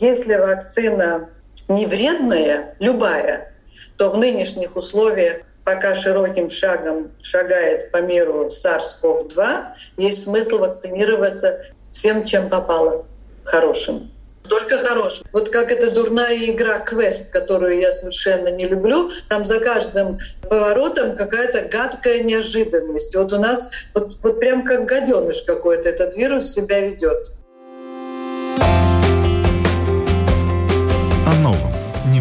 [0.00, 1.30] если вакцина
[1.68, 3.52] не вредная, любая,
[3.96, 9.64] то в нынешних условиях пока широким шагом шагает по миру SARS-CoV-2,
[9.96, 13.06] есть смысл вакцинироваться всем, чем попало,
[13.44, 14.10] хорошим.
[14.48, 15.26] Только хорошим.
[15.32, 21.16] Вот как эта дурная игра «Квест», которую я совершенно не люблю, там за каждым поворотом
[21.16, 23.16] какая-то гадкая неожиданность.
[23.16, 27.32] Вот у нас вот, вот прям как гаденыш какой-то этот вирус себя ведет.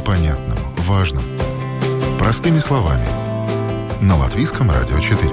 [0.03, 1.23] Непонятном, важном.
[2.19, 3.05] Простыми словами.
[4.01, 5.31] На Латвийском радио 4.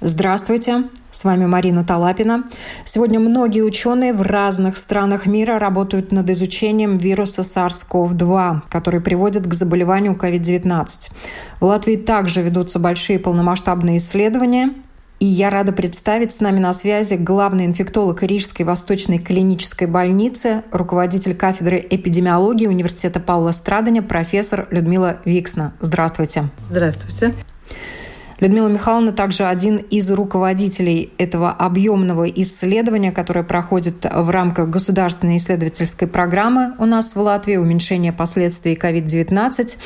[0.00, 2.42] Здравствуйте, с вами Марина Талапина.
[2.84, 9.54] Сегодня многие ученые в разных странах мира работают над изучением вируса SARS-CoV-2, который приводит к
[9.54, 11.12] заболеванию COVID-19.
[11.60, 14.74] В Латвии также ведутся большие полномасштабные исследования.
[15.20, 21.34] И я рада представить с нами на связи главный инфектолог Рижской Восточной клинической больницы, руководитель
[21.34, 25.74] кафедры эпидемиологии Университета Паула Страдания, профессор Людмила Виксна.
[25.80, 26.44] Здравствуйте.
[26.70, 27.34] Здравствуйте.
[28.40, 36.08] Людмила Михайловна также один из руководителей этого объемного исследования, которое проходит в рамках государственной исследовательской
[36.08, 39.76] программы у нас в Латвии «Уменьшение последствий COVID-19».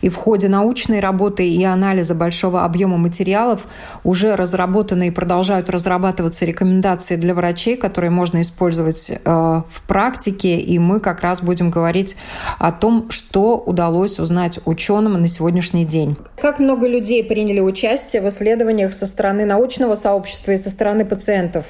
[0.00, 3.66] И в ходе научной работы и анализа большого объема материалов
[4.04, 10.60] уже разработаны и продолжают разрабатываться рекомендации для врачей, которые можно использовать э, в практике.
[10.60, 12.14] И мы как раз будем говорить
[12.60, 16.16] о том, что удалось узнать ученым на сегодняшний день.
[16.40, 21.04] Как много людей приняли участие участие в исследованиях со стороны научного сообщества и со стороны
[21.04, 21.64] пациентов?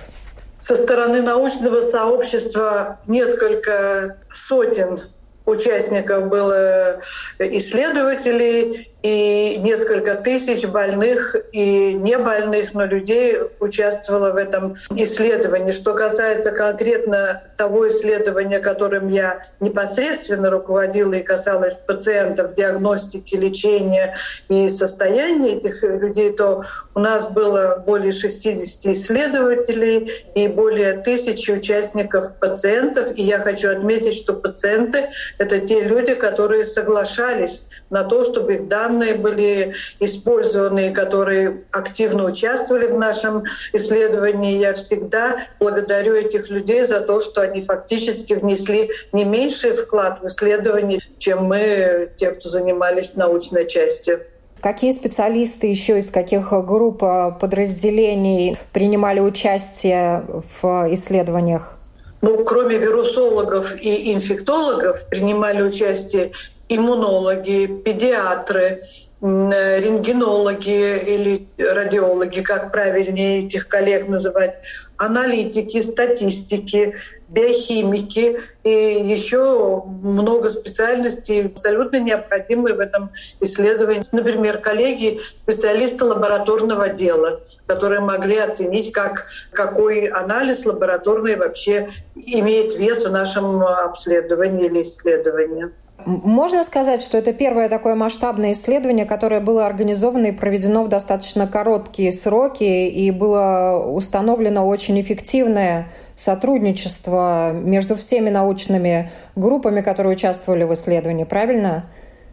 [0.58, 5.02] Со стороны научного сообщества несколько сотен
[5.46, 7.00] участников было
[7.38, 15.72] исследователей, и несколько тысяч больных и не больных, но людей участвовало в этом исследовании.
[15.72, 24.16] Что касается конкретно того исследования, которым я непосредственно руководила и касалось пациентов, диагностики, лечения
[24.48, 26.64] и состояния этих людей, то
[26.94, 33.08] у нас было более 60 исследователей и более тысячи участников пациентов.
[33.16, 38.68] И я хочу отметить, что пациенты— это те люди, которые соглашались на то, чтобы их
[38.68, 44.58] данные были использованы, которые активно участвовали в нашем исследовании.
[44.58, 50.26] Я всегда благодарю этих людей за то, что они фактически внесли не меньший вклад в
[50.26, 54.20] исследование, чем мы, те, кто занимались научной частью.
[54.60, 60.24] Какие специалисты еще из каких групп э, подразделений принимали участие
[60.62, 61.76] в исследованиях?
[62.22, 66.32] Ну, кроме вирусологов и инфектологов, принимали участие
[66.68, 68.82] иммунологи, педиатры,
[69.20, 74.58] рентгенологи или радиологи, как правильнее этих коллег называть,
[74.98, 76.96] аналитики, статистики,
[77.28, 83.10] биохимики и еще много специальностей абсолютно необходимые в этом
[83.40, 84.02] исследовании.
[84.12, 93.04] Например, коллеги, специалисты лабораторного дела которые могли оценить, как, какой анализ лабораторный вообще имеет вес
[93.04, 95.70] в нашем обследовании или исследовании.
[96.06, 101.46] Можно сказать, что это первое такое масштабное исследование, которое было организовано и проведено в достаточно
[101.46, 110.72] короткие сроки, и было установлено очень эффективное сотрудничество между всеми научными группами, которые участвовали в
[110.74, 111.86] исследовании, правильно?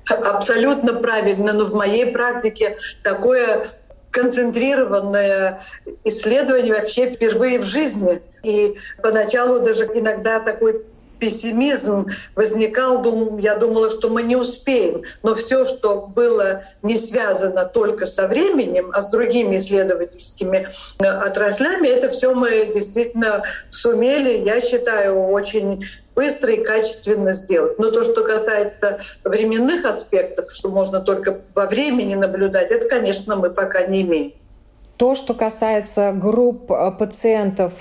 [0.07, 3.67] Абсолютно правильно, но в моей практике такое
[4.11, 5.61] концентрированное
[6.03, 8.21] исследование вообще впервые в жизни.
[8.43, 10.83] И поначалу даже иногда такой
[11.21, 15.03] пессимизм возникал, я думала, что мы не успеем.
[15.21, 21.87] Но все, что было не связано только со временем, а с другими исследовательскими э, отраслями,
[21.87, 27.77] это все мы действительно сумели, я считаю, очень быстро и качественно сделать.
[27.77, 33.51] Но то, что касается временных аспектов, что можно только во времени наблюдать, это, конечно, мы
[33.51, 34.33] пока не имеем.
[34.97, 37.73] То, что касается групп э, пациентов,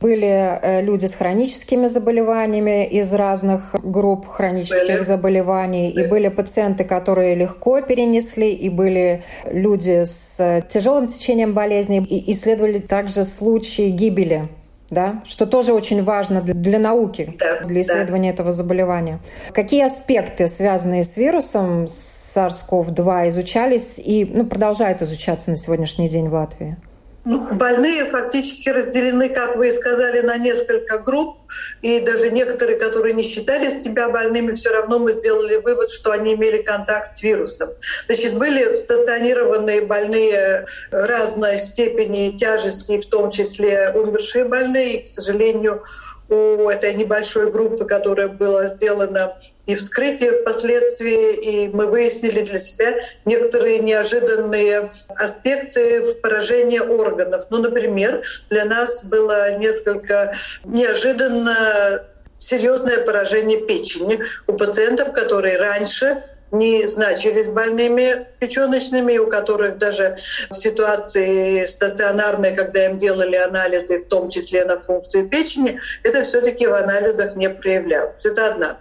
[0.00, 7.34] были э, люди с хроническими заболеваниями из разных групп хронических заболеваний, и были пациенты, которые
[7.34, 14.48] легко перенесли, и были люди с тяжелым течением болезни, и исследовали также случаи гибели
[14.90, 18.34] да, что тоже очень важно для, для науки, да, для исследования да.
[18.34, 19.20] этого заболевания.
[19.52, 26.34] Какие аспекты, связанные с вирусом SARS-CoV-2, изучались и ну, продолжают изучаться на сегодняшний день в
[26.34, 26.76] Латвии?
[27.24, 31.36] Ну, больные фактически разделены, как вы и сказали, на несколько групп.
[31.82, 36.34] И даже некоторые, которые не считали себя больными, все равно мы сделали вывод, что они
[36.34, 37.70] имели контакт с вирусом.
[38.06, 44.98] Значит, были стационированные больные разной степени тяжести, в том числе умершие больные.
[44.98, 45.82] И, к сожалению,
[46.30, 52.94] у этой небольшой группы, которая была сделана и вскрытие впоследствии, и мы выяснили для себя
[53.24, 57.46] некоторые неожиданные аспекты в поражении органов.
[57.50, 60.34] Ну, например, для нас было несколько
[60.64, 62.06] неожиданно
[62.38, 70.16] серьезное поражение печени у пациентов, которые раньше не значились больными печеночными, у которых даже
[70.50, 76.66] в ситуации стационарной, когда им делали анализы, в том числе на функцию печени, это все-таки
[76.66, 78.24] в анализах не проявлялось.
[78.24, 78.78] Это одна.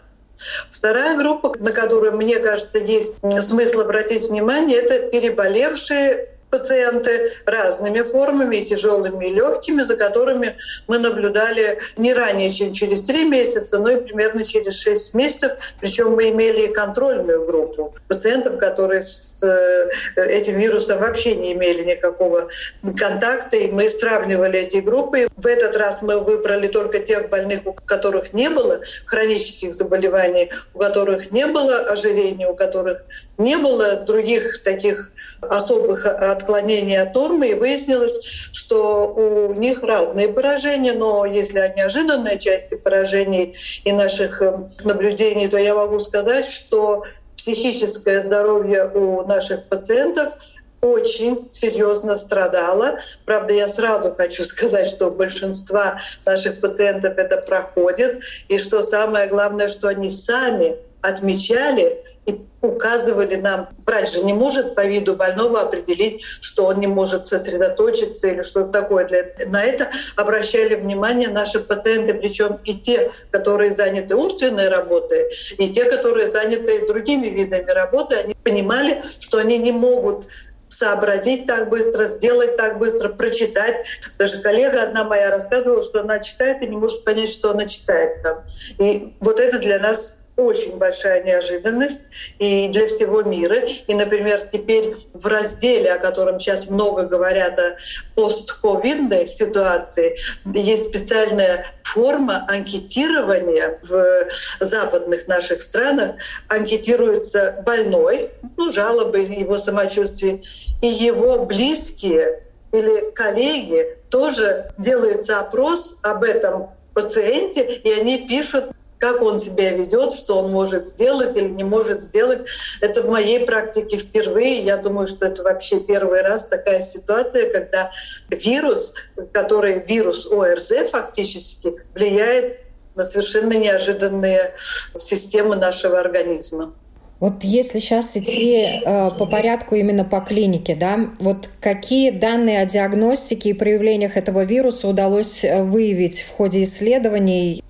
[0.72, 8.58] Вторая группа, на которую, мне кажется, есть смысл обратить внимание, это переболевшие пациенты разными формами,
[8.58, 10.58] и тяжелыми и легкими, за которыми
[10.88, 15.54] мы наблюдали не ранее, чем через три месяца, но и примерно через шесть месяцев.
[15.80, 22.50] Причем мы имели контрольную группу пациентов, которые с э, этим вирусом вообще не имели никакого
[22.98, 25.28] контакта, и мы сравнивали эти группы.
[25.38, 30.80] В этот раз мы выбрали только тех больных, у которых не было хронических заболеваний, у
[30.80, 33.04] которых не было ожирения, у которых
[33.40, 38.20] не было других таких особых отклонений от нормы, и выяснилось,
[38.52, 43.56] что у них разные поражения, но если о неожиданной части поражений
[43.86, 47.06] и наших эм, наблюдений, то я могу сказать, что
[47.38, 50.34] психическое здоровье у наших пациентов
[50.82, 53.00] очень серьезно страдала.
[53.26, 59.28] Правда, я сразу хочу сказать, что у большинства наших пациентов это проходит, и что самое
[59.28, 65.62] главное, что они сами отмечали, и указывали нам, врач же не может по виду больного
[65.62, 69.06] определить, что он не может сосредоточиться или что-то такое.
[69.08, 69.50] Для этого.
[69.50, 75.86] На это обращали внимание наши пациенты, причем и те, которые заняты умственной работой, и те,
[75.86, 80.26] которые заняты другими видами работы, они понимали, что они не могут
[80.70, 83.86] сообразить так быстро, сделать так быстро, прочитать.
[84.18, 88.22] Даже коллега одна моя рассказывала, что она читает и не может понять, что она читает
[88.22, 88.44] там.
[88.78, 92.04] И вот это для нас очень большая неожиданность
[92.40, 93.58] и для всего мира.
[93.88, 97.76] И, например, теперь в разделе, о котором сейчас много говорят о
[98.16, 100.16] постковидной ситуации,
[100.46, 104.30] есть специальная форма анкетирования в
[104.62, 106.16] западных наших странах.
[106.48, 110.44] Анкетируется больной, ну, жалобы, его самочувствие,
[110.82, 119.22] и его близкие или коллеги тоже делается опрос об этом пациенте, и они пишут как
[119.22, 122.48] он себя ведет, что он может сделать или не может сделать.
[122.82, 124.62] Это в моей практике впервые.
[124.64, 127.92] Я думаю, что это вообще первый раз такая ситуация, когда
[128.30, 128.94] вирус,
[129.32, 132.64] который вирус ОРЗ фактически, влияет
[132.96, 134.54] на совершенно неожиданные
[135.00, 136.74] системы нашего организма.
[137.20, 142.66] Вот если сейчас идти э, по порядку именно по клинике, да, вот какие данные о
[142.66, 147.62] диагностике и проявлениях этого вируса удалось э, выявить в ходе исследований?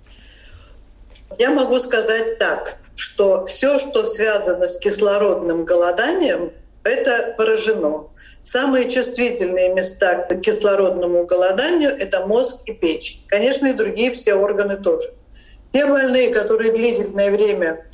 [1.37, 6.51] Я могу сказать так, что все, что связано с кислородным голоданием,
[6.83, 8.07] это поражено.
[8.41, 13.23] Самые чувствительные места к кислородному голоданию— это мозг и печень.
[13.27, 15.13] Конечно, и другие все органы тоже.
[15.71, 17.85] Те больные, которые длительное время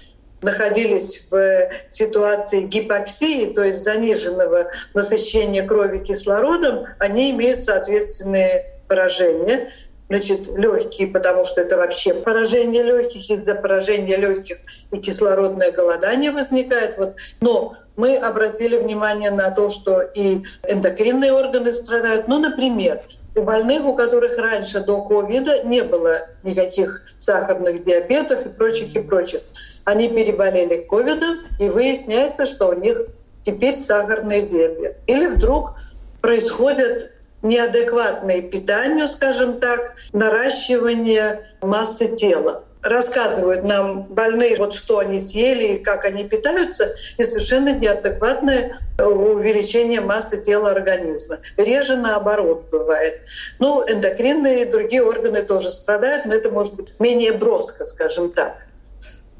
[0.41, 9.71] находились в ситуации гипоксии, то есть заниженного насыщения крови кислородом, они имеют соответственные поражения
[10.09, 14.57] значит, легкие, потому что это вообще поражение легких, из-за поражения легких
[14.91, 16.97] и кислородное голодание возникает.
[16.97, 17.15] Вот.
[17.41, 22.27] Но мы обратили внимание на то, что и эндокринные органы страдают.
[22.27, 23.01] Ну, например,
[23.35, 29.01] у больных, у которых раньше до ковида не было никаких сахарных диабетов и прочих, и
[29.01, 29.41] прочих,
[29.85, 33.07] они переболели ковидом, и выясняется, что у них
[33.43, 34.97] теперь сахарный диабет.
[35.07, 35.75] Или вдруг
[36.21, 37.12] происходят
[37.45, 45.83] неадекватное питанию, скажем так, наращивание массы тела рассказывают нам больные, вот что они съели и
[45.83, 51.39] как они питаются, и совершенно неадекватное увеличение массы тела организма.
[51.57, 53.21] Реже наоборот бывает.
[53.59, 58.64] Ну, эндокринные и другие органы тоже страдают, но это может быть менее броско, скажем так.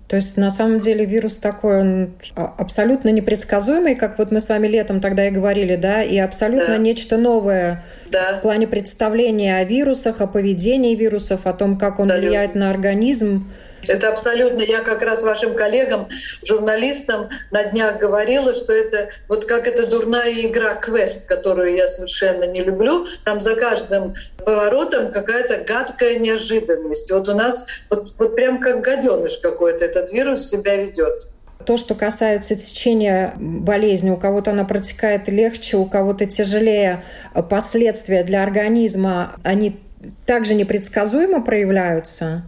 [0.08, 4.68] То есть на самом деле вирус такой, он абсолютно непредсказуемый, как вот мы с вами
[4.68, 6.78] летом тогда и говорили, да, и абсолютно да.
[6.78, 8.38] нечто новое да.
[8.38, 12.30] в плане представления о вирусах, о поведении вирусов, о том, как он абсолютно.
[12.30, 13.50] влияет на организм.
[13.90, 16.10] Это абсолютно, я как раз вашим коллегам,
[16.44, 22.46] журналистам на днях говорила, что это вот как эта дурная игра квест, которую я совершенно
[22.46, 23.06] не люблю.
[23.24, 27.12] Там за каждым поворотом какая-то гадкая неожиданность.
[27.12, 31.28] Вот у нас вот, вот прям как гаденыш какой-то этот вирус себя ведет.
[31.66, 37.04] То, что касается течения болезни, у кого-то она протекает легче, у кого-то тяжелее,
[37.50, 39.80] последствия для организма, они
[40.26, 42.44] также непредсказуемо проявляются?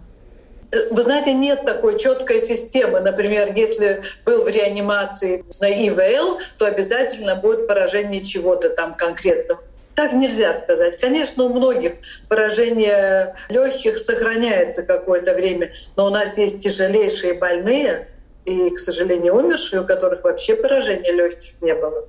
[0.91, 2.99] Вы знаете, нет такой четкой системы.
[2.99, 9.61] Например, если был в реанимации на ИВЛ, то обязательно будет поражение чего-то там конкретного.
[9.95, 10.99] Так нельзя сказать.
[10.99, 11.93] Конечно, у многих
[12.27, 18.07] поражение легких сохраняется какое-то время, но у нас есть тяжелейшие больные
[18.45, 22.07] и, к сожалению, умершие, у которых вообще поражения легких не было.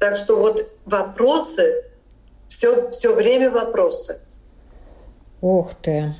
[0.00, 1.84] Так что вот вопросы,
[2.48, 4.20] все, все время вопросы.
[5.40, 6.14] Ох ты.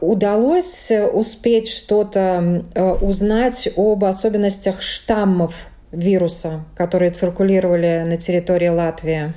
[0.00, 5.54] Удалось успеть что-то э, узнать об особенностях штаммов
[5.92, 9.34] вируса, которые циркулировали на территории Латвии?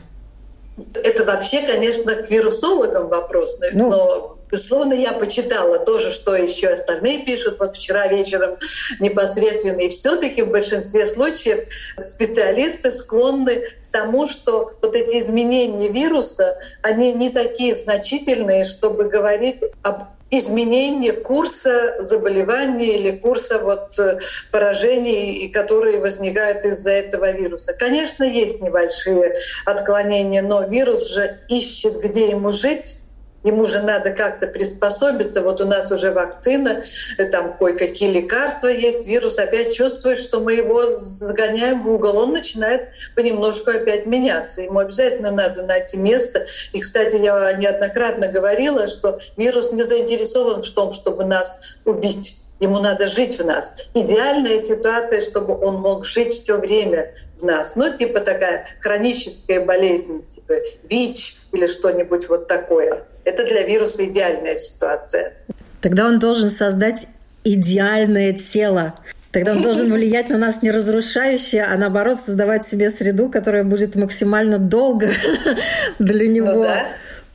[0.95, 7.25] Это вообще, конечно, к вирусологам вопрос, ну, но Безусловно, я почитала тоже, что еще остальные
[7.25, 7.57] пишут.
[7.57, 8.57] Вот вчера вечером
[8.99, 9.79] непосредственно.
[9.79, 11.69] И все-таки в большинстве случаев
[12.03, 19.63] специалисты склонны к тому, что вот эти изменения вируса, они не такие значительные, чтобы говорить
[19.81, 20.03] об
[20.37, 24.19] изменение курса заболевания или курса вот э,
[24.51, 27.73] поражений, которые возникают из-за этого вируса.
[27.73, 29.35] Конечно, есть небольшие
[29.65, 32.97] отклонения, но вирус же ищет, где ему жить,
[33.43, 35.41] ему же надо как-то приспособиться.
[35.41, 36.83] Вот у нас уже вакцина,
[37.31, 42.89] там кое-какие лекарства есть, вирус опять чувствует, что мы его загоняем в угол, он начинает
[43.15, 44.61] понемножку опять меняться.
[44.61, 46.45] Ему обязательно надо найти место.
[46.71, 52.37] И, кстати, я неоднократно говорила, что вирус не заинтересован в том, чтобы нас убить.
[52.59, 53.75] Ему надо жить в нас.
[53.93, 57.75] Идеальная ситуация, чтобы он мог жить все время в нас.
[57.75, 63.05] Ну, типа такая хроническая болезнь, типа ВИЧ или что-нибудь вот такое.
[63.23, 65.33] Это для вируса идеальная ситуация.
[65.81, 67.07] Тогда он должен создать
[67.43, 68.99] идеальное тело.
[69.31, 73.95] Тогда он должен влиять на нас не разрушающе, а наоборот создавать себе среду, которая будет
[73.95, 75.11] максимально долго
[75.99, 76.87] для ну него ну, да.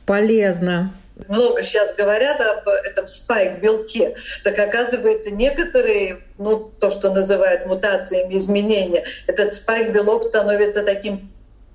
[0.05, 0.93] полезна
[1.27, 9.03] много сейчас говорят об этом спайк-белке, так оказывается, некоторые, ну, то, что называют мутациями изменения,
[9.27, 11.29] этот спайк-белок становится таким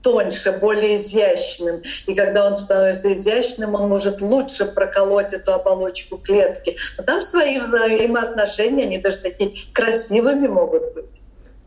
[0.04, 1.82] тоньше, более изящным.
[2.06, 6.76] И когда он становится изящным, он может лучше проколоть эту оболочку клетки.
[6.98, 11.22] Но там свои взаимоотношения, они даже такие красивыми могут быть.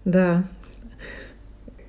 [0.05, 0.43] Да,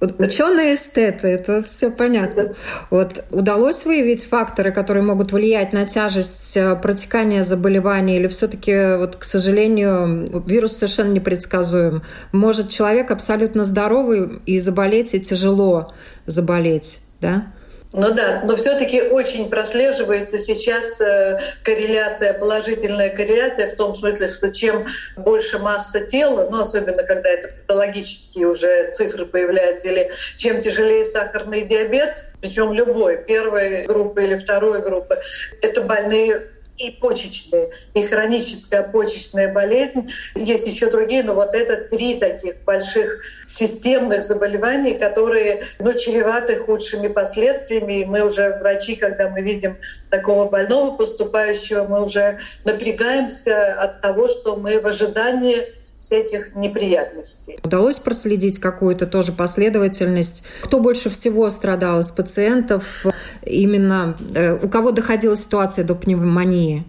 [0.00, 2.54] Ученые эстеты, это все понятно.
[2.90, 9.16] Вот удалось выявить факторы, которые могут влиять на тяжесть э, протекания заболевания, или все-таки, вот,
[9.16, 12.02] к сожалению, вирус совершенно непредсказуем.
[12.30, 15.92] Может человек абсолютно здоровый и заболеть, и тяжело
[16.26, 17.46] заболеть, да?
[17.92, 24.52] Ну да, но все-таки очень прослеживается сейчас э, корреляция, положительная корреляция в том смысле, что
[24.52, 31.06] чем больше масса тела, ну особенно когда это патологические уже цифры появляются, или чем тяжелее
[31.06, 35.18] сахарный диабет, причем любой, первой группы или второй группы,
[35.62, 36.46] это больные
[36.78, 40.10] и почечные, и хроническая почечная болезнь.
[40.34, 47.08] Есть еще другие, но вот это три таких больших системных заболеваний, которые ну, чреваты худшими
[47.08, 48.00] последствиями.
[48.00, 49.76] И мы уже, врачи, когда мы видим
[50.10, 57.58] такого больного поступающего, мы уже напрягаемся от того, что мы в ожидании всяких неприятностей.
[57.64, 60.44] Удалось проследить какую-то тоже последовательность?
[60.62, 63.04] Кто больше всего страдал из пациентов?
[63.42, 66.84] Именно э, у кого доходила ситуация до пневмонии?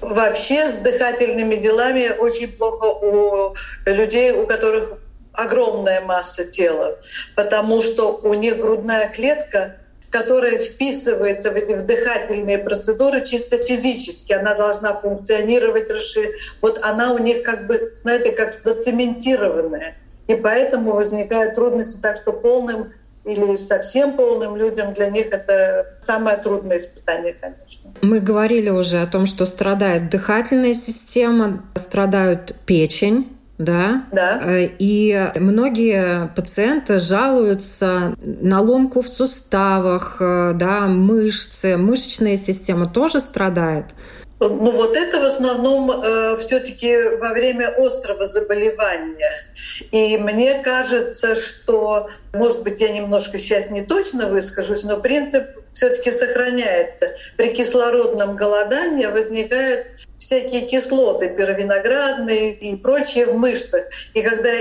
[0.00, 3.54] Вообще с дыхательными делами очень плохо у
[3.86, 4.98] людей, у которых
[5.32, 6.98] огромная масса тела,
[7.34, 9.76] потому что у них грудная клетка
[10.10, 14.32] которая вписывается в эти дыхательные процедуры чисто физически.
[14.32, 16.36] Она должна функционировать, расширить.
[16.60, 19.96] Вот она у них как бы, знаете, как зацементированная.
[20.26, 22.00] И поэтому возникают трудности.
[22.00, 22.92] Так что полным
[23.24, 27.92] или совсем полным людям для них это самое трудное испытание, конечно.
[28.02, 33.28] Мы говорили уже о том, что страдает дыхательная система, страдают печень,
[33.60, 34.04] да?
[34.10, 34.40] Да.
[34.42, 43.20] Э, и многие пациенты жалуются на ломку в суставах, э, да, мышцы, мышечная система тоже
[43.20, 43.86] страдает.
[44.40, 49.52] Ну вот это в основном э, все-таки во время острого заболевания.
[49.90, 55.44] И мне кажется, что, может быть, я немножко сейчас не точно выскажусь, но принцип
[55.74, 57.16] все-таки сохраняется.
[57.36, 63.84] При кислородном голодании возникают всякие кислоты, пировиноградные и прочие в мышцах.
[64.14, 64.52] И когда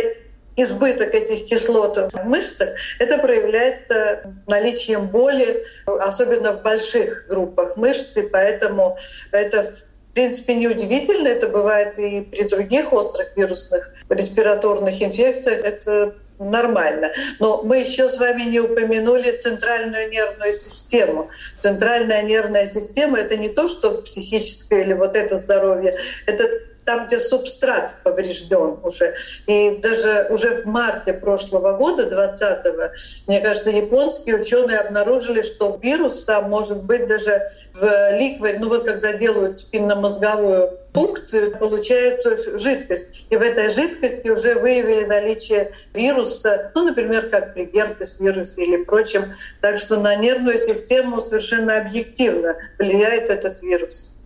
[0.63, 8.21] избыток этих кислот в мышцах, это проявляется наличием боли, особенно в больших группах мышц, и
[8.23, 8.97] поэтому
[9.31, 9.73] это
[10.09, 15.63] в принципе, неудивительно, это бывает и при других острых вирусных респираторных инфекциях.
[15.63, 17.11] Это нормально.
[17.39, 21.29] Но мы еще с вами не упомянули центральную нервную систему.
[21.59, 26.49] Центральная нервная система— это не то, что психическое или вот это здоровье, это
[26.89, 29.13] там, где субстрат поврежден уже.
[29.46, 32.91] И даже уже в марте прошлого года, 20-го,
[33.27, 37.43] мне кажется, японские ученые обнаружили, что вирус сам может быть даже
[37.75, 42.25] в ликворе, ну вот когда делают спинномозговую пункцию, получают
[42.60, 43.12] жидкость.
[43.29, 49.36] И в этой жидкости уже выявили наличие вируса, ну, например, как при герпес-вирусе или прочем.
[49.62, 54.18] Так что на нервную систему совершенно объективно влияет этот вирус.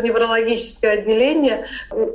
[0.00, 1.66] Неврологическое отделение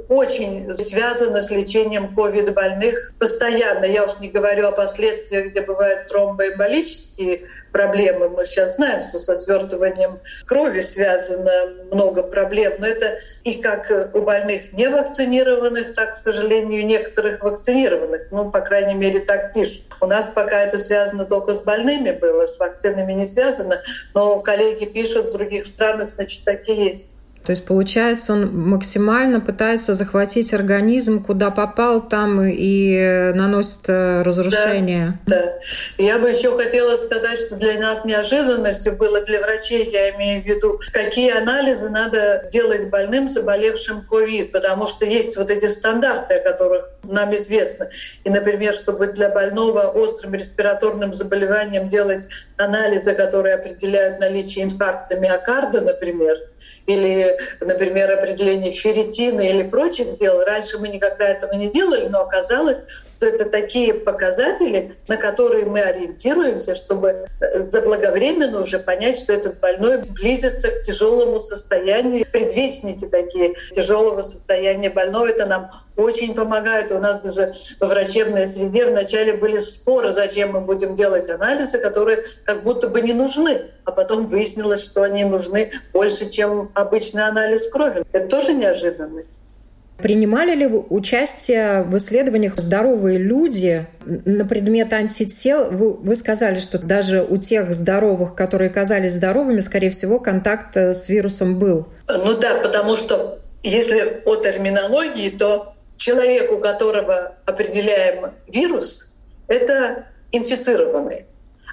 [0.07, 3.83] очень связано с лечением ковид-больных постоянно.
[3.83, 8.29] Я уж не говорю о последствиях, где бывают тромбоэмболические проблемы.
[8.29, 12.75] Мы сейчас знаем, что со свертыванием крови связано много проблем.
[12.79, 18.31] Но это и как у больных не вакцинированных, так, к сожалению, некоторых вакцинированных.
[18.31, 19.83] Ну, по крайней мере, так пишут.
[19.99, 23.81] У нас пока это связано только с больными было, с вакцинами не связано.
[24.13, 27.11] Но коллеги пишут, в других странах, значит, такие есть.
[27.45, 35.19] То есть, получается, он максимально пытается захватить организм, куда попал, там и наносит э, разрушение.
[35.25, 35.53] Да, да.
[35.97, 40.45] Я бы еще хотела сказать, что для нас неожиданностью было для врачей, я имею в
[40.45, 46.49] виду, какие анализы надо делать больным, заболевшим ковид, потому что есть вот эти стандарты, о
[46.49, 47.89] которых нам известно.
[48.23, 55.81] И, например, чтобы для больного острым респираторным заболеванием делать анализы, которые определяют наличие инфаркта миокарда,
[55.81, 56.37] например,
[56.85, 60.43] или, например, определение ферритина или прочих дел.
[60.43, 62.83] Раньше мы никогда этого не делали, но оказалось,
[63.13, 69.59] что это такие показатели, на которые мы ориентируемся, чтобы э, заблаговременно уже понять, что этот
[69.59, 72.25] больной близится к тяжелому состоянию.
[72.31, 76.91] Предвестники такие тяжелого состояния больного, это нам очень помогает.
[76.91, 82.25] У нас даже во врачебной среде вначале были споры, зачем мы будем делать анализы, которые
[82.45, 83.69] как будто бы не нужны.
[83.85, 88.03] А потом выяснилось, что они нужны больше, чем обычный анализ крови.
[88.11, 89.52] Это тоже неожиданность.
[89.97, 95.71] Принимали ли вы участие в исследованиях здоровые люди на предмет антител?
[95.71, 100.93] Вы, вы сказали, что даже у тех здоровых, которые казались здоровыми, скорее всего, контакт э,
[100.93, 101.87] с вирусом был.
[102.09, 109.13] Ну да, потому что если о терминологии, то человек, у которого определяем вирус,
[109.47, 111.27] это инфицированный.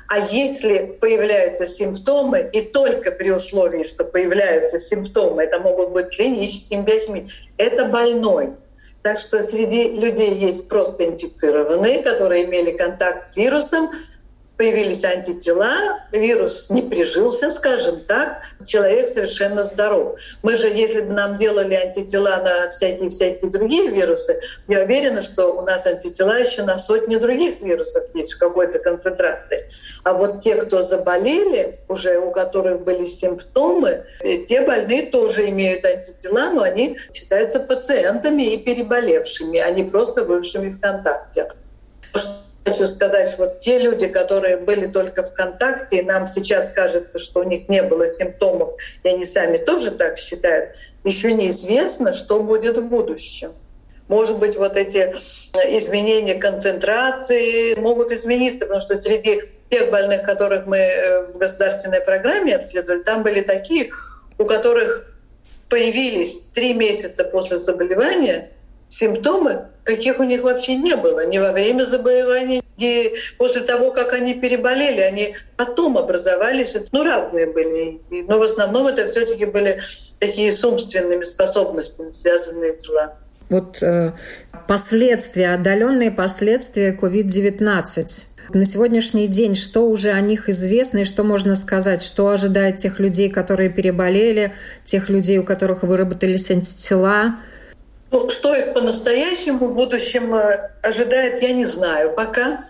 [0.09, 6.83] А если появляются симптомы, и только при условии, что появляются симптомы, это могут быть клиническими,
[6.83, 8.51] биохимическими, это больной.
[9.03, 13.91] Так что среди людей есть просто инфицированные, которые имели контакт с вирусом,
[14.61, 15.73] появились антитела,
[16.13, 20.19] вирус не прижился, скажем так, человек совершенно здоров.
[20.43, 25.63] Мы же, если бы нам делали антитела на всякие-всякие другие вирусы, я уверена, что у
[25.63, 29.71] нас антитела еще на сотни других вирусов есть в какой-то концентрации.
[30.05, 35.87] А вот те, кто заболели, уже у которых были симптомы, э, те больные тоже имеют
[35.87, 41.49] антитела, но они считаются пациентами и переболевшими, а не просто бывшими в контакте
[42.71, 47.41] хочу сказать, вот те люди, которые были только в контакте, и нам сейчас кажется, что
[47.41, 52.79] у них не было симптомов, и они сами тоже так считают, еще неизвестно, что будет
[52.79, 53.53] в будущем.
[54.09, 55.15] Может быть, вот эти
[55.77, 62.57] изменения концентрации могут измениться, потому что среди тех больных, которых мы э, в государственной программе
[62.57, 63.91] обследовали, там были такие,
[64.39, 65.07] у которых
[65.69, 68.51] появились три месяца после заболевания
[68.91, 74.13] симптомы, каких у них вообще не было ни во время заболевания, ни после того, как
[74.13, 75.01] они переболели.
[75.01, 76.77] Они потом образовались.
[76.93, 78.01] Ну, разные были.
[78.11, 79.81] Но в основном это все таки были
[80.19, 83.15] такие с умственными способностями связанные дела.
[83.49, 84.13] Вот э,
[84.69, 88.07] последствия, отдаленные последствия COVID-19.
[88.53, 92.03] На сегодняшний день что уже о них известно и что можно сказать?
[92.03, 94.53] Что ожидает тех людей, которые переболели,
[94.85, 97.37] тех людей, у которых выработались антитела?
[98.11, 102.65] Ну, что их по-настоящему в будущем э, ожидает, я не знаю пока.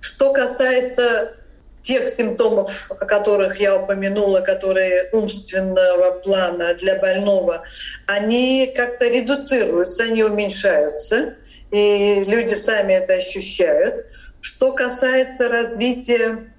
[0.00, 1.34] Что касается
[1.82, 7.64] тех симптомов, о которых я упомянула, которые умственного плана для больного,
[8.06, 11.34] они как-то редуцируются, они уменьшаются,
[11.70, 14.06] и люди сами это ощущают.
[14.40, 16.52] Что касается развития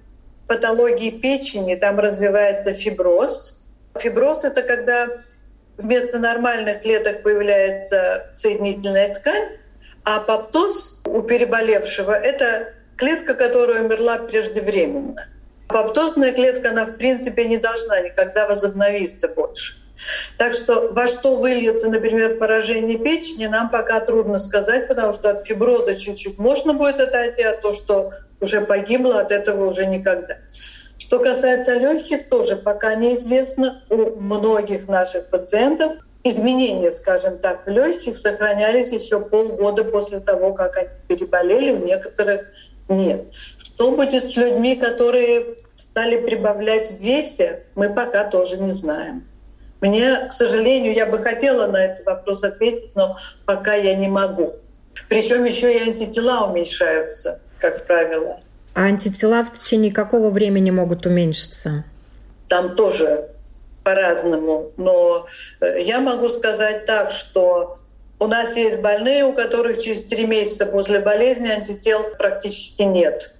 [0.46, 3.58] патологии печени, там развивается фиброз.
[3.98, 5.08] Фиброз— это когда
[5.82, 9.58] вместо нормальных клеток появляется соединительная ткань,
[10.04, 15.28] а апоптоз у переболевшего— это клетка, которая умерла преждевременно.
[15.68, 19.76] Апоптозная клетка, она в принципе не должна никогда возобновиться больше.
[20.36, 25.46] Так что во что выльется, например, поражение печени, нам пока трудно сказать, потому что от
[25.46, 30.38] фиброза чуть-чуть можно будет отойти, а то, что уже погибло, от этого уже никогда.
[31.12, 33.82] Что касается легких, тоже пока неизвестно.
[33.90, 35.92] У многих наших пациентов
[36.24, 42.46] изменения, скажем так, в легких сохранялись еще полгода после того, как они переболели, у некоторых
[42.88, 43.26] нет.
[43.58, 49.28] Что будет с людьми, которые стали прибавлять в весе, мы пока тоже не знаем.
[49.82, 54.54] Мне, к сожалению, я бы хотела на этот вопрос ответить, но пока я не могу.
[55.10, 58.40] Причем еще и антитела уменьшаются, как правило.
[58.74, 61.84] А антитела в течение какого времени могут уменьшиться?
[62.48, 63.28] Там тоже
[63.84, 64.72] по-разному.
[64.76, 65.26] Но
[65.60, 67.78] э, я могу сказать так, что
[68.18, 73.34] у нас есть больные, у которых через три месяца после болезни антител практически нет.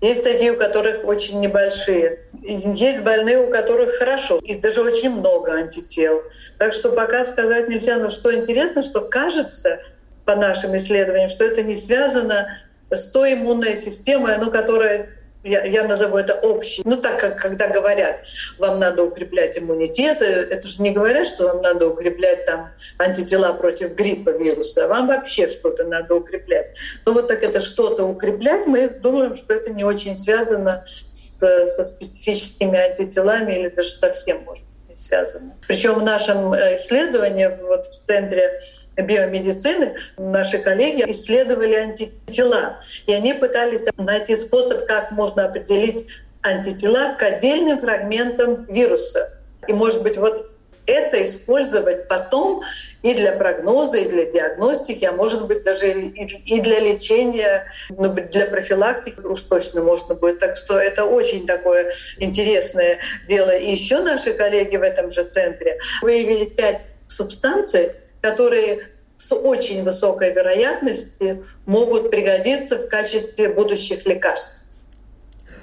[0.00, 2.20] Есть такие, у которых очень небольшие.
[2.42, 6.22] Есть больные, у которых хорошо, и даже очень много антител.
[6.58, 7.96] Так что пока сказать нельзя.
[7.96, 9.80] Но что интересно, что кажется
[10.24, 12.48] по нашим исследованиям, что это не связано
[12.90, 16.82] с той иммунной системой, ну, которая я, я назову это общий.
[16.84, 18.24] Ну, так как когда говорят,
[18.58, 23.52] вам надо укреплять иммунитет, э, это же не говорят, что вам надо укреплять там антитела
[23.52, 26.74] против гриппа вируса, а вам вообще что-то надо укреплять.
[27.04, 31.84] Ну, вот так это что-то укреплять, мы думаем, что это не очень связано с, со
[31.84, 35.54] специфическими антителами или даже совсем, может быть, не связано.
[35.66, 38.60] Причем в нашем э, исследовании вот в центре
[38.96, 42.78] биомедицины наши коллеги исследовали антитела.
[43.06, 46.06] И они пытались найти способ, как можно определить
[46.42, 49.32] антитела к отдельным фрагментам вируса.
[49.66, 50.50] И, может быть, вот
[50.86, 52.62] это использовать потом
[53.02, 58.46] и для прогноза, и для диагностики, а может быть даже и для лечения, ну, для
[58.46, 60.38] профилактики уж точно можно будет.
[60.38, 63.50] Так что это очень такое интересное дело.
[63.50, 67.92] И еще наши коллеги в этом же центре выявили пять субстанций,
[68.30, 74.62] которые с очень высокой вероятностью могут пригодиться в качестве будущих лекарств.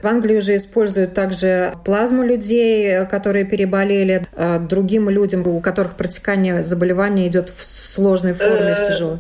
[0.01, 6.63] В Англии уже используют также плазму людей, которые переболели, а другим людям, у которых протекание
[6.63, 9.19] заболевания идет в сложной форме, в э, тяжелой.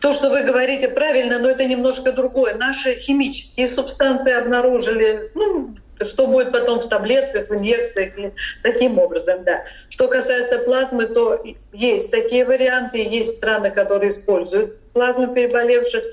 [0.00, 2.54] То, что вы говорите, правильно, но это немножко другое.
[2.54, 9.64] Наши химические субстанции обнаружили ну, что будет потом в таблетках, в инъекциях, таким образом, да.
[9.88, 16.04] Что касается плазмы, то есть такие варианты, есть страны, которые используют плазму переболевших,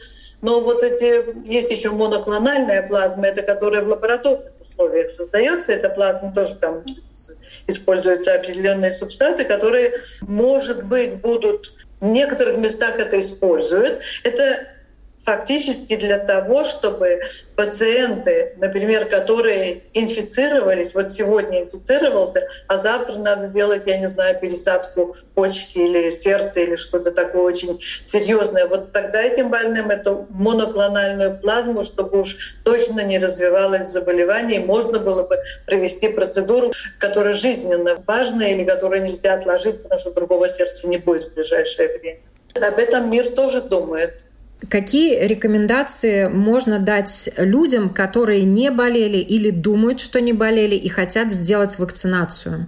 [0.41, 5.71] но вот эти есть еще моноклональная плазма, это которая в лабораторных условиях создается.
[5.71, 6.83] Эта плазма тоже там
[7.67, 14.01] используются определенные субстраты, которые, может быть, будут в некоторых местах это используют.
[14.23, 14.67] Это
[15.25, 17.21] фактически для того, чтобы
[17.55, 25.15] пациенты, например, которые инфицировались, вот сегодня инфицировался, а завтра надо делать, я не знаю, пересадку
[25.35, 28.67] почки или сердца или что-то такое очень серьезное.
[28.67, 35.27] Вот тогда этим больным эту моноклональную плазму, чтобы уж точно не развивалось заболевание, можно было
[35.27, 40.97] бы провести процедуру, которая жизненно важная или которую нельзя отложить, потому что другого сердца не
[40.97, 42.19] будет в ближайшее время.
[42.55, 44.23] Об этом мир тоже думает.
[44.69, 51.33] Какие рекомендации можно дать людям, которые не болели или думают, что не болели и хотят
[51.33, 52.67] сделать вакцинацию?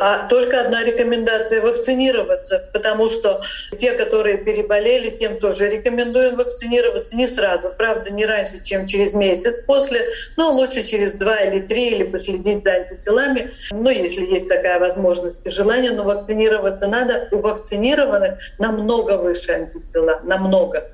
[0.00, 3.40] А только одна рекомендация– вакцинироваться, потому что
[3.78, 9.62] те, которые переболели, тем тоже рекомендуем вакцинироваться не сразу, правда, не раньше, чем через месяц
[9.66, 14.78] после, но лучше через два или три, или последить за антителами, ну, если есть такая
[14.78, 17.28] возможность и желание, но вакцинироваться надо.
[17.32, 20.90] У вакцинированных намного выше антитела, намного.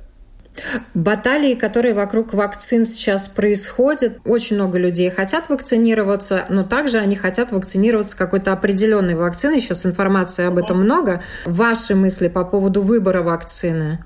[0.95, 7.53] Баталии, которые вокруг вакцин сейчас происходят, очень много людей хотят вакцинироваться, но также они хотят
[7.53, 9.61] вакцинироваться какой-то определенной вакциной.
[9.61, 11.23] Сейчас информации об этом много.
[11.45, 14.05] Ваши мысли по поводу выбора вакцины?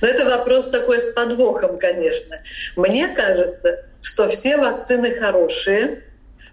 [0.00, 2.38] Но это вопрос такой с подвохом, конечно.
[2.76, 6.02] Мне кажется, что все вакцины хорошие,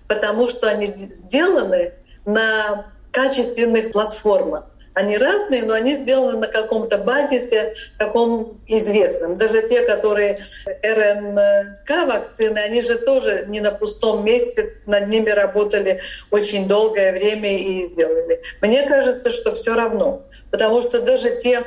[0.08, 1.94] потому что они сделаны
[2.26, 4.66] на качественных платформах.
[4.94, 9.38] Они разные, но они сделаны на каком-то базисе, таком известном.
[9.38, 16.02] Даже те, которые РНК вакцины, они же тоже не на пустом месте, над ними работали
[16.30, 18.42] очень долгое время и сделали.
[18.62, 21.64] Мне кажется, что все равно, потому что даже те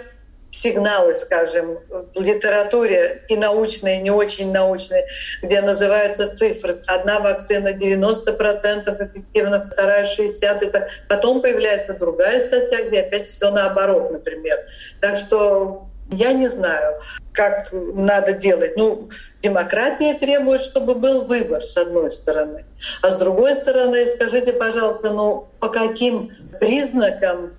[0.54, 1.78] сигналы, скажем,
[2.14, 5.06] в литературе и научные, и не очень научные,
[5.42, 6.80] где называются цифры.
[6.86, 10.68] Одна вакцина 90% эффективна, вторая 60%.
[10.68, 14.58] Это потом появляется другая статья, где опять все наоборот, например.
[15.00, 17.00] Так что Я не знаю,
[17.32, 18.76] как надо делать.
[18.76, 19.08] Ну,
[19.42, 22.66] демократия требует, чтобы был выбор, с одной стороны.
[23.02, 27.56] А с другой стороны, скажите, пожалуйста, ну по каким признакам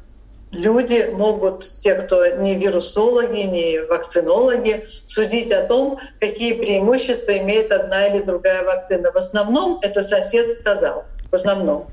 [0.51, 8.07] люди могут, те, кто не вирусологи, не вакцинологи, судить о том, какие преимущества имеет одна
[8.07, 9.11] или другая вакцина.
[9.11, 11.05] В основном это сосед сказал.
[11.31, 11.87] В основном.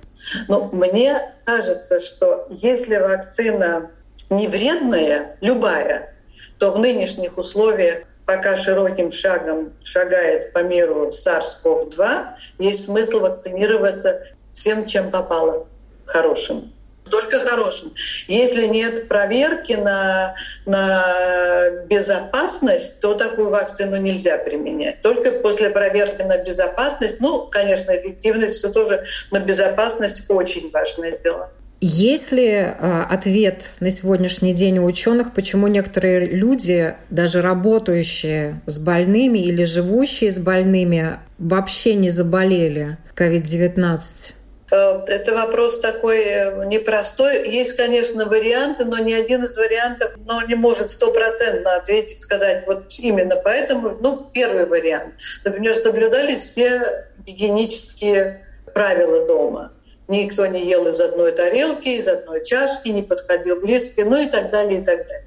[0.49, 3.91] Но мне кажется, что если вакцина
[4.31, 6.15] не вредная, любая,
[6.59, 12.25] то в нынешних условиях, пока широким шагом шагает по миру SARS-CoV-2,
[12.59, 15.67] есть смысл вакцинироваться всем, чем попало,
[16.07, 16.73] хорошим
[17.11, 17.93] только хорошим.
[18.29, 20.35] Если нет проверки на,
[20.67, 25.03] на безопасность, то такую вакцину нельзя применять.
[25.03, 31.51] Только после проверки на безопасность, ну, конечно, эффективность все тоже, но безопасность очень важное дело.
[31.85, 38.79] Есть ли э, ответ на сегодняшний день у ученых, почему некоторые люди, даже работающие с
[38.79, 44.35] больными или живущие с больными, вообще не заболели COVID-19?
[44.73, 47.49] Э, это вопрос такой э, непростой.
[47.51, 52.87] Есть, конечно, варианты, но ни один из вариантов ну, не может стопроцентно ответить, сказать вот
[52.99, 53.91] именно поэтому.
[54.01, 55.15] Ну, первый вариант.
[55.45, 59.73] Например, соблюдались все гигиенические правила дома
[60.09, 64.51] никто не ел из одной тарелки, из одной чашки, не подходил близко, ну и так
[64.51, 65.27] далее, и так далее.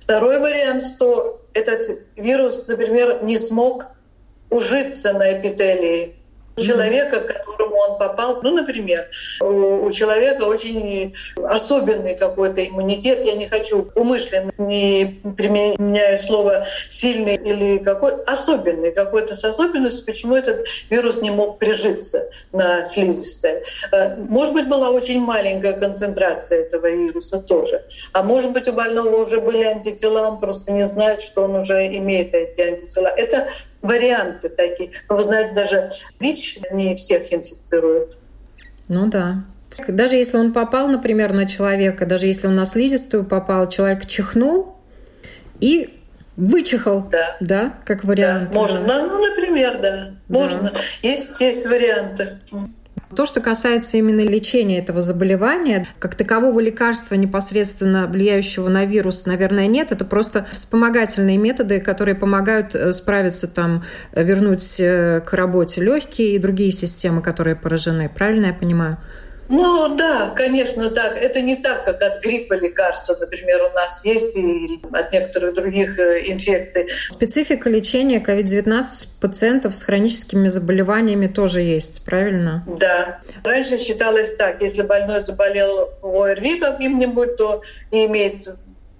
[0.00, 3.88] Второй вариант, что этот вирус, например, не смог
[4.48, 6.16] ужиться на эпителии
[6.56, 8.40] человека, к которому он попал.
[8.42, 9.08] Ну, например,
[9.40, 13.24] у, человека очень особенный какой-то иммунитет.
[13.24, 20.36] Я не хочу умышленно не применяю слово сильный или какой особенный какой-то с особенностью, почему
[20.36, 23.62] этот вирус не мог прижиться на слизистой.
[23.90, 27.82] Э, может быть, была очень маленькая концентрация этого вируса тоже.
[28.12, 31.86] А может быть, у больного уже были антитела, он просто не знает, что он уже
[31.86, 33.08] имеет эти антитела.
[33.08, 33.48] Это
[33.82, 34.92] варианты такие.
[35.08, 35.90] Но вы знаете, даже
[36.20, 38.16] ВИЧ не всех инфицирует.
[38.88, 39.44] Ну да.
[39.88, 44.76] Даже если он попал, например, на человека, даже если он на слизистую попал, человек чихнул
[45.60, 45.98] и
[46.36, 48.50] вычихал, да, да как вариант.
[48.50, 49.06] Да, можно, да.
[49.06, 50.14] ну, например, да, да.
[50.28, 50.72] можно.
[51.02, 52.40] Есть, есть варианты.
[53.14, 59.66] То, что касается именно лечения этого заболевания, как такового лекарства, непосредственно влияющего на вирус, наверное,
[59.66, 59.92] нет.
[59.92, 66.36] Это просто вспомогательные методы, которые помогают э, справиться, там, э, вернуть э, к работе легкие
[66.36, 68.08] и другие системы, которые поражены.
[68.08, 68.98] Правильно я понимаю?
[69.52, 71.22] Ну да, конечно, так.
[71.22, 75.98] Это не так, как от гриппа лекарства, например, у нас есть и от некоторых других
[75.98, 76.88] э, инфекций.
[77.10, 82.64] Специфика лечения COVID-19 пациентов с хроническими заболеваниями тоже есть, правильно?
[82.66, 83.20] Да.
[83.44, 88.48] Раньше считалось так, если больной заболел ОРВИ каким-нибудь, то имеет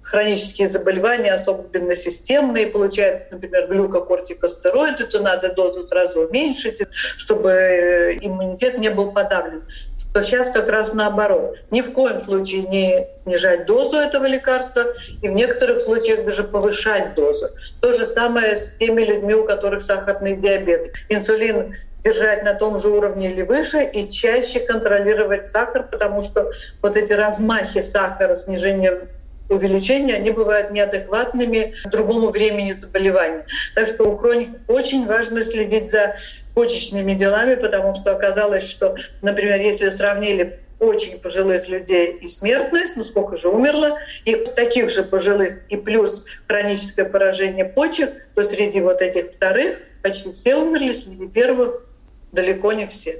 [0.03, 8.77] хронические заболевания, особенно системные, получают, например, глюкокортикостероиды, то надо дозу сразу уменьшить, чтобы э, иммунитет
[8.77, 9.63] не был подавлен.
[9.95, 11.57] Сейчас как раз наоборот.
[11.71, 14.83] Ни в коем случае не снижать дозу этого лекарства
[15.21, 17.49] и в некоторых случаях даже повышать дозу.
[17.81, 20.93] То же самое с теми людьми, у которых сахарный диабет.
[21.09, 26.97] Инсулин держать на том же уровне или выше и чаще контролировать сахар, потому что вот
[26.97, 29.07] эти размахи сахара, снижение
[29.53, 33.45] увеличения, они бывают неадекватными другому времени заболевания.
[33.75, 36.15] Так что у хроников очень важно следить за
[36.53, 43.03] почечными делами, потому что оказалось, что, например, если сравнили очень пожилых людей и смертность, ну
[43.03, 49.01] сколько же умерло, и таких же пожилых и плюс хроническое поражение почек, то среди вот
[49.01, 51.83] этих вторых почти все умерли, среди первых
[52.31, 53.19] далеко не все.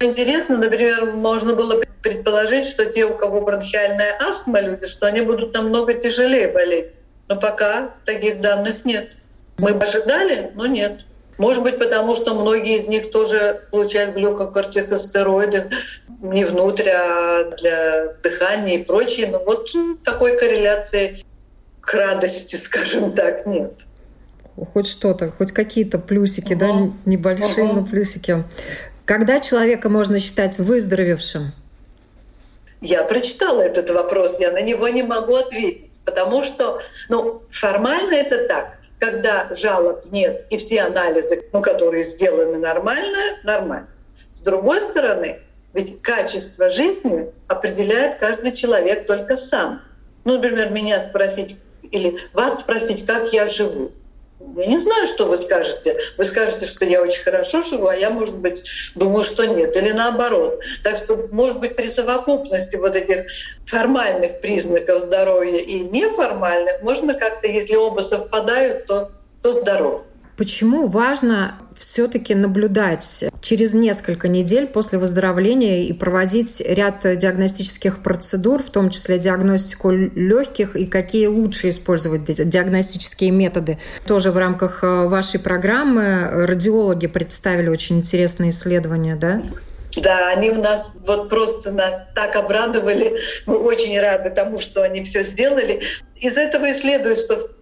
[0.00, 5.54] Интересно, например, можно было предположить, что те, у кого бронхиальная астма, люди, что они будут
[5.54, 6.92] намного тяжелее болеть.
[7.28, 9.10] Но пока таких данных нет.
[9.58, 11.04] Мы ожидали, но нет.
[11.36, 15.70] Может быть, потому что многие из них тоже получают глюкокортикостероиды
[16.20, 19.28] не внутрь, а для дыхания и прочее.
[19.28, 19.68] Но вот
[20.04, 21.22] такой корреляции
[21.80, 23.72] к радости, скажем так, нет.
[24.72, 26.60] Хоть что-то, хоть какие-то плюсики, угу.
[26.60, 27.80] да, небольшие, угу.
[27.80, 28.44] но плюсики.
[29.04, 31.52] Когда человека можно считать выздоровевшим?
[32.80, 38.46] Я прочитала этот вопрос, я на него не могу ответить, потому что, ну, формально это
[38.46, 38.78] так.
[39.00, 43.88] Когда жалоб нет и все анализы, ну, которые сделаны нормально, нормально.
[44.32, 45.40] С другой стороны,
[45.72, 49.82] ведь качество жизни определяет каждый человек только сам.
[50.24, 53.92] Ну, например, меня спросить или вас спросить, как я живу.
[54.58, 55.96] Я не знаю, что вы скажете.
[56.16, 58.64] Вы скажете, что я очень хорошо живу, а я, может быть,
[58.96, 59.76] думаю, что нет.
[59.76, 60.60] Или наоборот.
[60.82, 63.30] Так что, может быть, при совокупности вот этих
[63.66, 70.02] формальных признаков здоровья и неформальных, можно как-то, если оба совпадают, то, то здоров.
[70.38, 78.70] Почему важно все-таки наблюдать через несколько недель после выздоровления и проводить ряд диагностических процедур, в
[78.70, 83.80] том числе диагностику легких и какие лучше использовать диагностические методы.
[84.06, 89.42] Тоже в рамках э, вашей программы радиологи представили очень интересные исследования, да?
[89.96, 93.18] Да, они у нас вот просто нас так обрадовали.
[93.46, 95.82] Мы очень рады тому, что они все сделали.
[96.14, 97.57] Из этого и следует, что в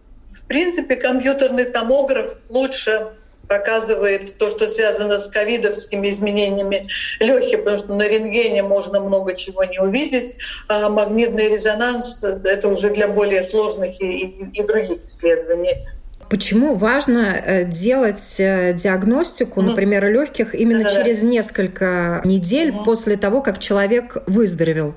[0.46, 3.08] принципе компьютерный томограф лучше
[3.48, 6.88] показывает то, что связано с ковидовскими изменениями
[7.20, 10.36] легких, потому что на рентгене можно много чего не увидеть,
[10.68, 15.86] а магнитный резонанс— это уже для более сложных и, и, и других исследований.
[16.28, 22.84] Почему важно э, делать э, диагностику, например, легких именно да, через несколько недель угу.
[22.84, 24.94] после того, как человек выздоровел?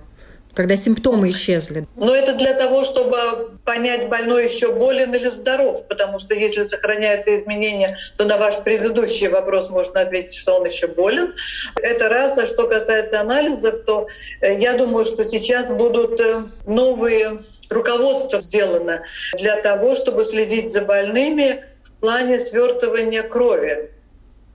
[0.54, 1.86] Когда симптомы исчезли?
[1.96, 7.36] Но это для того, чтобы понять, больной еще болен или здоров, потому что если сохраняются
[7.36, 11.34] изменения, то на ваш предыдущий вопрос можно ответить, что он еще болен.
[11.76, 12.38] Это раз.
[12.38, 14.08] А что касается анализов, то
[14.42, 19.02] э, я думаю, что сейчас будут э, новые руководства сделаны
[19.38, 23.92] для того, чтобы следить за больными в плане свертывания крови.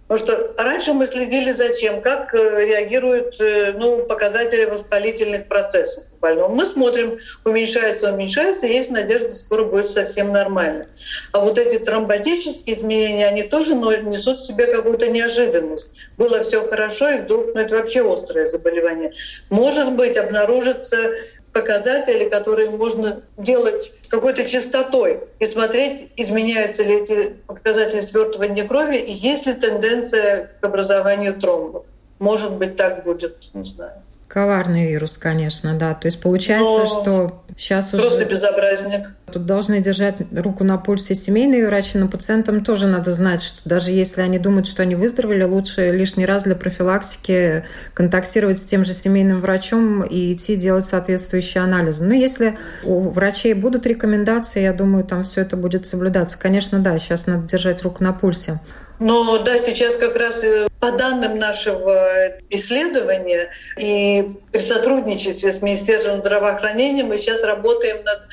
[0.06, 6.04] Потому что раньше мы следили за чем, как э, реагируют э, ну, показатели воспалительных процессов
[6.24, 6.48] у больного.
[6.48, 10.86] Мы смотрим, уменьшается, уменьшается, есть надежда, скоро будет совсем нормально.
[11.32, 15.94] А вот эти тромботические изменения, они тоже несут в себе какую-то неожиданность.
[16.16, 19.12] Было все хорошо, и вдруг, ну это вообще острое заболевание.
[19.50, 21.10] Может быть, обнаружится
[21.52, 29.12] показатели, которые можно делать какой-то частотой и смотреть, изменяются ли эти показатели свертывания крови и
[29.12, 31.86] есть ли тенденция к образованию тромбов.
[32.18, 34.03] Может быть, так будет, не знаю.
[34.34, 35.94] Коварный вирус, конечно, да.
[35.94, 38.16] То есть получается, Но что сейчас просто уже...
[38.16, 39.06] Просто безобразник.
[39.32, 43.92] Тут должны держать руку на пульсе семейные врачи, но пациентам тоже надо знать, что даже
[43.92, 48.92] если они думают, что они выздоровели, лучше лишний раз для профилактики контактировать с тем же
[48.92, 52.02] семейным врачом и идти делать соответствующие анализы.
[52.02, 56.36] Но если у врачей будут рекомендации, я думаю, там все это будет соблюдаться.
[56.36, 58.58] Конечно, да, сейчас надо держать руку на пульсе.
[58.98, 60.44] Но да, сейчас как раз
[60.84, 68.28] по данным нашего исследования и при сотрудничестве с Министерством здравоохранения мы сейчас работаем над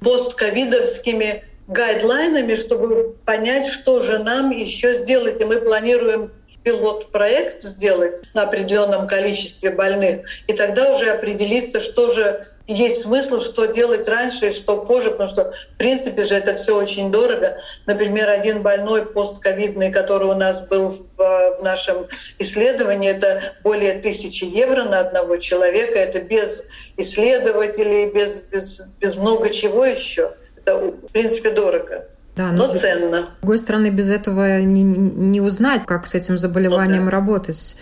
[0.00, 5.42] постковидовскими гайдлайнами, чтобы понять, что же нам еще сделать.
[5.42, 6.32] И мы планируем
[6.62, 13.66] пилот-проект сделать на определенном количестве больных, и тогда уже определиться, что же есть смысл, что
[13.66, 17.58] делать раньше и что позже, потому что, в принципе же, это все очень дорого.
[17.86, 22.06] Например, один больной постковидный, который у нас был в, в нашем
[22.38, 25.98] исследовании, это более тысячи евро на одного человека.
[25.98, 30.34] Это без исследователей, без, без, без много чего еще.
[30.56, 32.06] Это, в принципе, дорого.
[32.40, 33.28] Да, но, но ценно.
[33.34, 37.16] С другой стороны, без этого не, не узнать, как с этим заболеванием ну, да.
[37.16, 37.76] работать.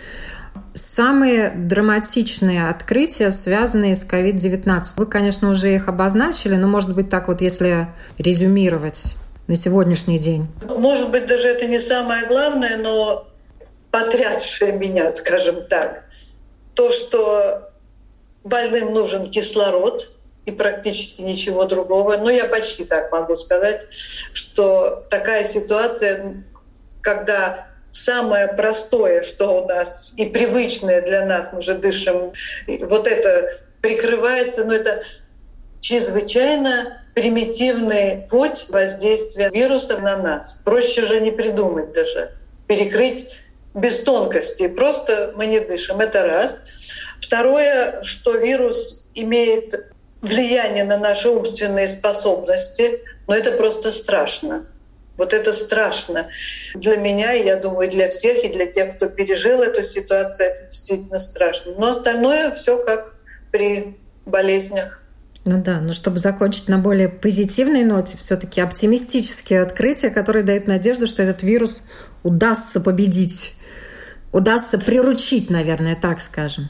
[0.73, 4.83] Самые драматичные открытия, связанные с COVID-19.
[4.97, 9.15] Вы, конечно, уже их обозначили, но, может быть, так вот, если резюмировать
[9.47, 10.47] на сегодняшний день.
[10.61, 13.27] Может быть, даже это не самое главное, но
[13.91, 16.03] потрясшее меня, скажем так,
[16.75, 17.71] то, что
[18.43, 20.11] больным нужен кислород
[20.49, 22.17] и практически ничего другого.
[22.17, 23.85] Но я почти так могу сказать,
[24.33, 26.43] что такая ситуация,
[27.01, 32.33] когда самое простое, что у нас и привычное для нас, мы же дышим,
[32.67, 35.03] вот это прикрывается, но это
[35.81, 40.59] чрезвычайно примитивный путь воздействия вируса на нас.
[40.65, 42.31] Проще же не придумать даже.
[42.67, 43.29] Перекрыть
[43.73, 44.67] без тонкости.
[44.67, 45.99] Просто мы не дышим.
[45.99, 46.63] Это раз.
[47.21, 54.65] Второе, что вирус имеет влияние на наши умственные способности, но это просто страшно.
[55.17, 56.29] Вот это страшно
[56.75, 60.69] для меня, и я думаю, для всех, и для тех, кто пережил эту ситуацию, это
[60.69, 61.73] действительно страшно.
[61.77, 63.15] Но остальное все как
[63.51, 65.01] при болезнях.
[65.43, 71.07] Ну да, но чтобы закончить на более позитивной ноте, все-таки оптимистические открытия, которые дают надежду,
[71.07, 71.89] что этот вирус
[72.23, 73.55] удастся победить,
[74.31, 76.69] удастся приручить, наверное, так скажем.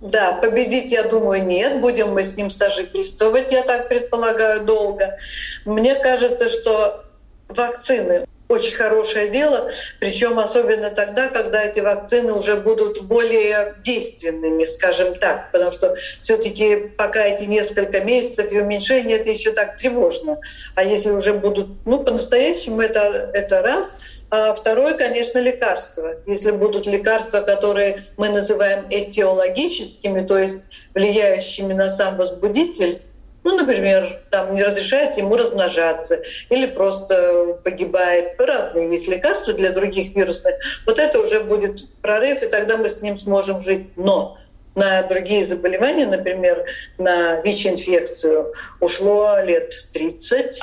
[0.00, 1.80] Да, победить, я думаю, нет.
[1.80, 5.16] Будем мы с ним сожительствовать, я так предполагаю, долго.
[5.64, 7.02] Мне кажется, что
[7.48, 15.18] вакцины очень хорошее дело, причем особенно тогда, когда эти вакцины уже будут более действенными, скажем
[15.18, 20.38] так, потому что все-таки пока эти несколько месяцев и уменьшение это еще так тревожно,
[20.74, 23.98] а если уже будут, ну по-настоящему это это раз,
[24.36, 26.16] а второе, конечно, лекарства.
[26.26, 33.00] Если будут лекарства, которые мы называем этиологическими, то есть влияющими на сам возбудитель,
[33.44, 38.34] ну, например, там не разрешает ему размножаться или просто погибает.
[38.40, 40.56] Разные есть лекарства для других вирусных.
[40.84, 43.90] Вот это уже будет прорыв, и тогда мы с ним сможем жить.
[43.94, 44.36] Но
[44.74, 46.64] на другие заболевания, например,
[46.98, 50.60] на ВИЧ-инфекцию ушло лет 30.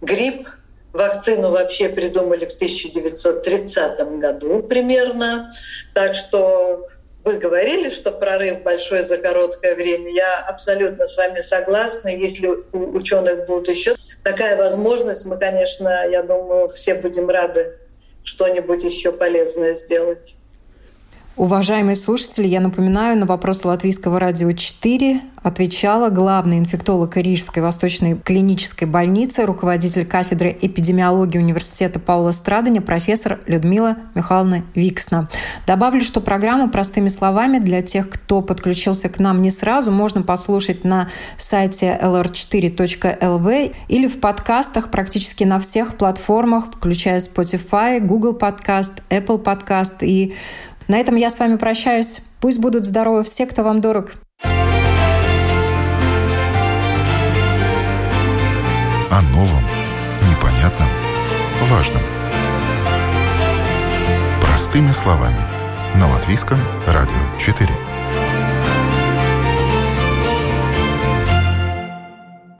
[0.00, 0.48] Грипп,
[0.92, 5.52] вакцину вообще придумали в 1930 году примерно.
[5.94, 6.88] Так что
[7.24, 10.12] вы говорили, что прорыв большой за короткое время.
[10.12, 12.08] Я абсолютно с вами согласна.
[12.08, 17.78] Если у ученых будет еще такая возможность, мы, конечно, я думаю, все будем рады
[18.24, 20.34] что-нибудь еще полезное сделать.
[21.40, 28.86] Уважаемые слушатели, я напоминаю, на вопрос Латвийского радио 4 отвечала главный инфектолог Рижской Восточной клинической
[28.86, 35.30] больницы, руководитель кафедры эпидемиологии университета Паула Страдания, профессор Людмила Михайловна Виксна.
[35.66, 40.84] Добавлю, что программу «Простыми словами» для тех, кто подключился к нам не сразу, можно послушать
[40.84, 49.42] на сайте lr4.lv или в подкастах практически на всех платформах, включая Spotify, Google Podcast, Apple
[49.42, 50.34] Podcast и
[50.90, 52.20] на этом я с вами прощаюсь.
[52.40, 54.12] Пусть будут здоровы все, кто вам дорог.
[59.12, 59.62] О новом,
[60.28, 60.88] непонятном,
[61.62, 62.02] важном.
[64.40, 65.38] Простыми словами.
[65.94, 67.89] На Латвийском радио 4.